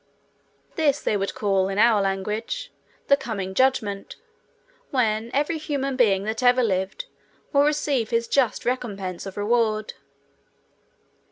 [0.77, 2.71] This they would call, in our language,
[3.07, 4.15] the coming Judgment
[4.89, 7.05] when every human being that ever lived
[7.53, 9.93] will receive his just recompense of reward.